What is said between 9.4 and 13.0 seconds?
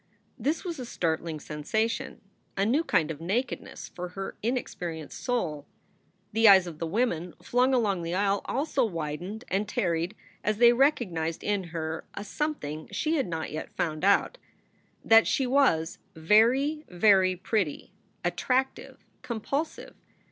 and tarried as they recognized in her a something